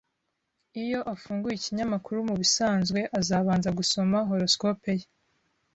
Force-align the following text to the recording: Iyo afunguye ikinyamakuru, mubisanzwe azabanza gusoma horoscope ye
Iyo 0.83 0.99
afunguye 1.13 1.53
ikinyamakuru, 1.57 2.17
mubisanzwe 2.27 2.99
azabanza 3.19 3.69
gusoma 3.79 4.17
horoscope 4.29 4.91
ye 4.99 5.07